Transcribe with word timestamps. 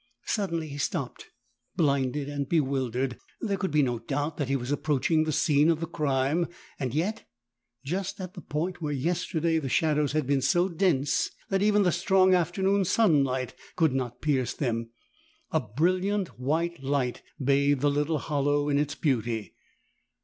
Suddenly 0.25 0.67
he 0.67 0.79
stopped— 0.79 1.29
blinded 1.75 2.27
and 2.27 2.49
bewildered. 2.49 3.19
There 3.39 3.55
could 3.55 3.69
be 3.69 3.83
no 3.83 3.99
doubt 3.99 4.37
that 4.37 4.47
he 4.49 4.55
was 4.55 4.71
approaching 4.71 5.25
the 5.25 5.31
scene 5.31 5.69
of 5.69 5.79
the 5.79 5.85
crime, 5.85 6.47
and 6.79 6.91
yet— 6.91 7.27
just 7.85 8.19
at 8.19 8.33
the 8.33 8.41
point 8.41 8.81
where 8.81 8.91
yesterday 8.93 9.59
the 9.59 9.69
shadows 9.69 10.13
had 10.13 10.25
been 10.25 10.41
so 10.41 10.69
dense 10.69 11.29
that 11.49 11.61
even 11.61 11.83
the 11.83 11.91
strong 11.91 12.33
afternoon 12.33 12.83
sunlight 12.83 13.53
could 13.75 13.93
not 13.93 14.21
pierce 14.21 14.55
them, 14.55 14.89
a 15.51 15.59
brilliant 15.59 16.39
white 16.39 16.81
light 16.81 17.21
bathed 17.39 17.81
the 17.81 17.91
little 17.91 18.17
hollow 18.17 18.69
in 18.69 18.79
its 18.79 18.95
beauty. 18.95 19.53